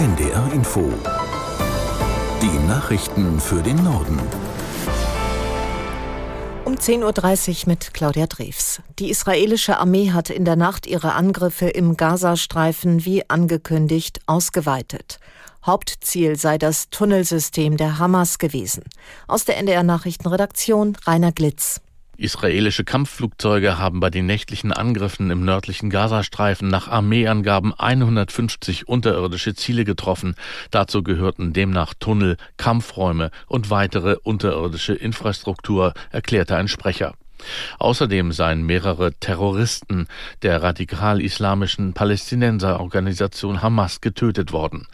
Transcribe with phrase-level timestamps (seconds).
[0.00, 0.90] NDR Info.
[2.40, 4.18] Die Nachrichten für den Norden.
[6.64, 8.80] Um 10.30 Uhr mit Claudia Drews.
[8.98, 15.20] Die israelische Armee hat in der Nacht ihre Angriffe im Gazastreifen wie angekündigt ausgeweitet.
[15.66, 18.84] Hauptziel sei das Tunnelsystem der Hamas gewesen.
[19.28, 21.82] Aus der NDR Nachrichtenredaktion Rainer Glitz.
[22.20, 29.84] Israelische Kampfflugzeuge haben bei den nächtlichen Angriffen im nördlichen Gazastreifen nach Armeeangaben 150 unterirdische Ziele
[29.84, 30.34] getroffen.
[30.70, 37.14] Dazu gehörten demnach Tunnel, Kampfräume und weitere unterirdische Infrastruktur, erklärte ein Sprecher.
[37.78, 40.06] Außerdem seien mehrere Terroristen
[40.42, 44.86] der radikal-islamischen Palästinenserorganisation Hamas getötet worden.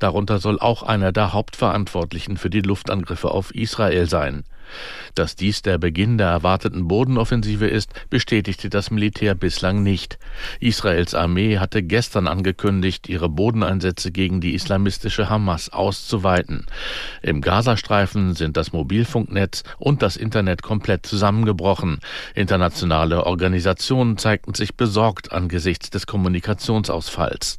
[0.00, 4.44] Darunter soll auch einer der Hauptverantwortlichen für die Luftangriffe auf Israel sein.
[5.14, 10.18] Dass dies der Beginn der erwarteten Bodenoffensive ist, bestätigte das Militär bislang nicht.
[10.60, 16.66] Israels Armee hatte gestern angekündigt, ihre Bodeneinsätze gegen die islamistische Hamas auszuweiten.
[17.22, 22.00] Im Gazastreifen sind das Mobilfunknetz und das Internet komplett zusammengebrochen.
[22.34, 27.58] Internationale Organisationen zeigten sich besorgt angesichts des Kommunikationsausfalls.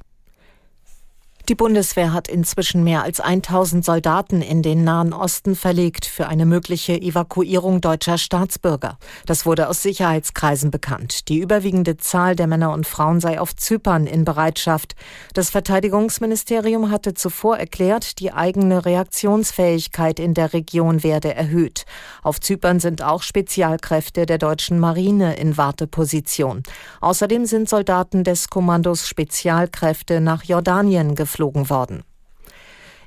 [1.47, 6.43] Die Bundeswehr hat inzwischen mehr als 1000 Soldaten in den Nahen Osten verlegt für eine
[6.43, 8.97] mögliche Evakuierung deutscher Staatsbürger.
[9.27, 11.29] Das wurde aus Sicherheitskreisen bekannt.
[11.29, 14.95] Die überwiegende Zahl der Männer und Frauen sei auf Zypern in Bereitschaft.
[15.35, 21.85] Das Verteidigungsministerium hatte zuvor erklärt, die eigene Reaktionsfähigkeit in der Region werde erhöht.
[22.23, 26.63] Auf Zypern sind auch Spezialkräfte der deutschen Marine in Warteposition.
[27.01, 32.03] Außerdem sind Soldaten des Kommandos Spezialkräfte nach Jordanien geflogen geflogen worden.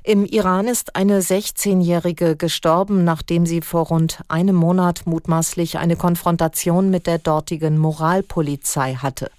[0.03, 6.89] Im Iran ist eine 16-Jährige gestorben, nachdem sie vor rund einem Monat mutmaßlich eine Konfrontation
[6.89, 9.29] mit der dortigen Moralpolizei hatte.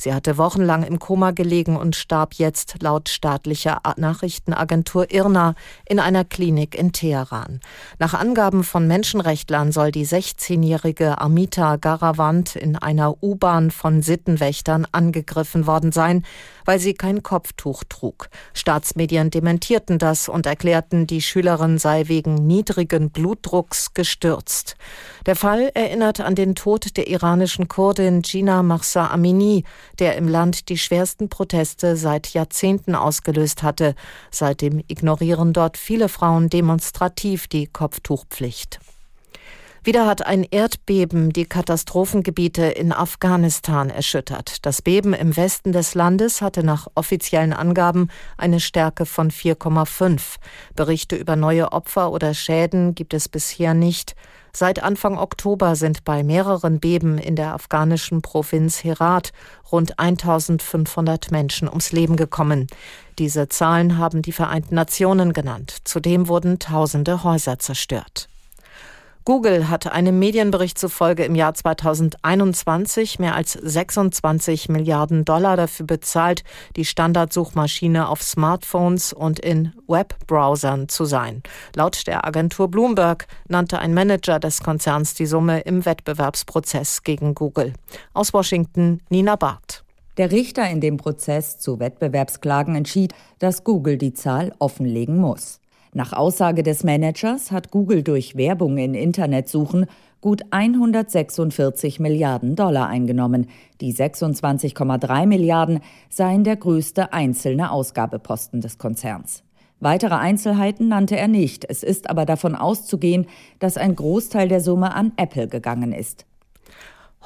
[0.00, 5.54] Sie hatte wochenlang im Koma gelegen und starb jetzt laut staatlicher Nachrichtenagentur IRNA
[5.86, 7.60] in einer Klinik in Teheran.
[7.98, 15.66] Nach Angaben von Menschenrechtlern soll die 16-jährige Amita Garavant in einer U-Bahn von Sittenwächtern angegriffen
[15.66, 16.24] worden sein,
[16.64, 18.28] weil sie kein Kopftuch trug.
[18.54, 24.76] Staatsmedien dementierten das und erklärten, die Schülerin sei wegen niedrigen Blutdrucks gestürzt.
[25.26, 29.64] Der Fall erinnert an den Tod der iranischen Kurdin Gina Mahsa Amini,
[30.00, 33.94] der im Land die schwersten Proteste seit Jahrzehnten ausgelöst hatte.
[34.30, 38.80] Seitdem ignorieren dort viele Frauen demonstrativ die Kopftuchpflicht.
[39.82, 44.66] Wieder hat ein Erdbeben die Katastrophengebiete in Afghanistan erschüttert.
[44.66, 50.36] Das Beben im Westen des Landes hatte nach offiziellen Angaben eine Stärke von 4,5.
[50.76, 54.16] Berichte über neue Opfer oder Schäden gibt es bisher nicht.
[54.54, 59.32] Seit Anfang Oktober sind bei mehreren Beben in der afghanischen Provinz Herat
[59.72, 62.66] rund 1500 Menschen ums Leben gekommen.
[63.18, 65.74] Diese Zahlen haben die Vereinten Nationen genannt.
[65.84, 68.29] Zudem wurden tausende Häuser zerstört.
[69.26, 76.42] Google hat einem Medienbericht zufolge im Jahr 2021 mehr als 26 Milliarden Dollar dafür bezahlt,
[76.76, 81.42] die Standardsuchmaschine auf Smartphones und in Webbrowsern zu sein.
[81.76, 87.74] Laut der Agentur Bloomberg nannte ein Manager des Konzerns die Summe im Wettbewerbsprozess gegen Google.
[88.14, 89.84] Aus Washington Nina Barth.
[90.16, 95.60] Der Richter in dem Prozess zu Wettbewerbsklagen entschied, dass Google die Zahl offenlegen muss.
[95.92, 99.86] Nach Aussage des Managers hat Google durch Werbung in Internetsuchen
[100.20, 103.48] gut 146 Milliarden Dollar eingenommen.
[103.80, 109.42] Die 26,3 Milliarden seien der größte einzelne Ausgabeposten des Konzerns.
[109.80, 111.64] Weitere Einzelheiten nannte er nicht.
[111.68, 113.26] Es ist aber davon auszugehen,
[113.58, 116.24] dass ein Großteil der Summe an Apple gegangen ist.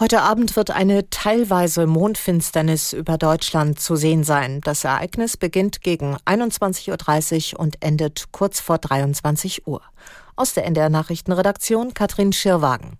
[0.00, 4.60] Heute Abend wird eine teilweise Mondfinsternis über Deutschland zu sehen sein.
[4.65, 9.82] Das Ereignis beginnt gegen 21.30 Uhr und endet kurz vor 23 Uhr.
[10.34, 12.99] Aus der NDR Nachrichtenredaktion Katrin Schirwagen.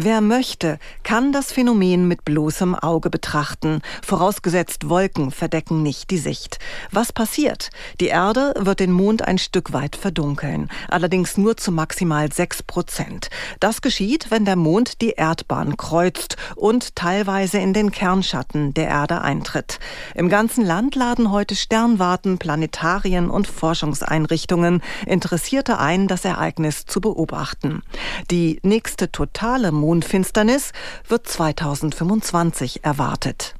[0.00, 6.60] Wer möchte, kann das Phänomen mit bloßem Auge betrachten, vorausgesetzt Wolken verdecken nicht die Sicht.
[6.92, 7.70] Was passiert?
[7.98, 13.28] Die Erde wird den Mond ein Stück weit verdunkeln, allerdings nur zu maximal sechs Prozent.
[13.58, 19.20] Das geschieht, wenn der Mond die Erdbahn kreuzt und teilweise in den Kernschatten der Erde
[19.22, 19.80] eintritt.
[20.14, 27.82] Im ganzen Land laden heute Sternwarten, Planetarien und Forschungseinrichtungen Interessierte ein, das Ereignis zu beobachten.
[28.30, 30.72] Die nächste totale Mondfinsternis
[31.08, 33.54] wird 2025 erwartet.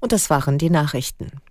[0.00, 1.42] Und das waren die Nachrichten.